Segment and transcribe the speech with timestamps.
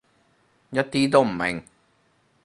[0.71, 1.63] 一啲都唔明